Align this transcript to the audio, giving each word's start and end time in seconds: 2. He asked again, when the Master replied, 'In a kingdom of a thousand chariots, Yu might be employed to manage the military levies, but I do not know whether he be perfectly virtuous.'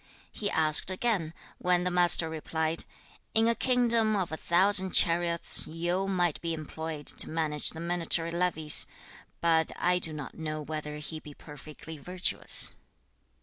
2. 0.33 0.39
He 0.39 0.49
asked 0.49 0.89
again, 0.89 1.31
when 1.59 1.83
the 1.83 1.91
Master 1.91 2.27
replied, 2.27 2.85
'In 3.35 3.47
a 3.47 3.53
kingdom 3.53 4.15
of 4.15 4.31
a 4.31 4.35
thousand 4.35 4.95
chariots, 4.95 5.67
Yu 5.67 6.07
might 6.07 6.41
be 6.41 6.55
employed 6.55 7.05
to 7.05 7.29
manage 7.29 7.69
the 7.69 7.79
military 7.79 8.31
levies, 8.31 8.87
but 9.41 9.71
I 9.75 9.99
do 9.99 10.11
not 10.11 10.33
know 10.33 10.59
whether 10.59 10.95
he 10.97 11.19
be 11.19 11.35
perfectly 11.35 11.99
virtuous.' 11.99 12.73